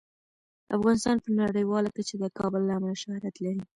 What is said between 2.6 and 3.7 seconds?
له امله شهرت لري.